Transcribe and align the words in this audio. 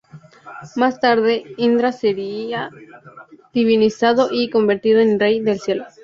Más 0.77 0.99
tarde 0.99 1.43
Indra 1.57 1.91
sería 1.91 2.71
divinizado 3.53 4.29
y 4.31 4.49
convertido 4.49 4.99
en 4.99 5.19
rey 5.19 5.41
del 5.41 5.59
cielo. 5.59 5.85